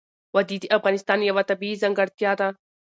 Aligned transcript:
وادي 0.35 0.57
د 0.61 0.65
افغانستان 0.77 1.19
یوه 1.29 1.43
طبیعي 1.49 1.75
ځانګړتیا 1.83 2.31
ده. 2.39 2.47